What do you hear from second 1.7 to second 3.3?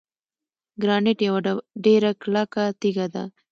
ډیره کلکه تیږه ده.